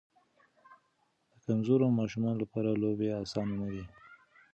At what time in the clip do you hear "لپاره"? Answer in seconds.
2.43-2.79